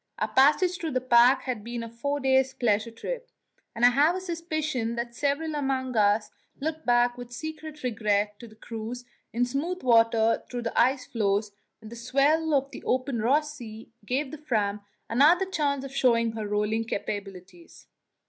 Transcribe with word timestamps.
Our 0.17 0.29
passage 0.29 0.79
through 0.79 0.93
the 0.93 0.99
pack 0.99 1.43
had 1.43 1.63
been 1.63 1.83
a 1.83 1.87
four 1.87 2.19
days' 2.19 2.55
pleasure 2.55 2.89
trip, 2.89 3.29
and 3.75 3.85
I 3.85 3.91
have 3.91 4.15
a 4.15 4.19
suspicion 4.19 4.95
that 4.95 5.13
several 5.13 5.53
among 5.53 5.95
us 5.95 6.31
looked 6.59 6.87
back 6.87 7.19
with 7.19 7.31
secret 7.31 7.83
regret 7.83 8.39
to 8.39 8.47
the 8.47 8.55
cruise 8.55 9.05
in 9.31 9.45
smooth 9.45 9.83
water 9.83 10.41
through 10.49 10.63
the 10.63 10.75
ice 10.81 11.05
floes 11.05 11.51
when 11.81 11.89
the 11.89 11.95
swell 11.95 12.55
of 12.55 12.71
the 12.71 12.83
open 12.83 13.19
Ross 13.19 13.55
Sea 13.55 13.91
gave 14.03 14.31
the 14.31 14.39
Fram 14.39 14.81
another 15.07 15.45
chance 15.45 15.85
of 15.85 15.95
showing 15.95 16.31
her 16.31 16.47
rolling 16.47 16.85
capabilities. 16.85 17.85